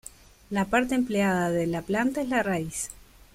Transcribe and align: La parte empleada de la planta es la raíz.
La 0.49 0.65
parte 0.65 0.95
empleada 0.95 1.51
de 1.51 1.67
la 1.67 1.83
planta 1.83 2.21
es 2.23 2.27
la 2.29 2.41
raíz. 2.41 2.89